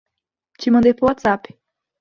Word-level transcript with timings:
Te 0.59 0.71
mandei 0.73 0.95
por 0.95 1.05
WhatsApp 1.09 1.43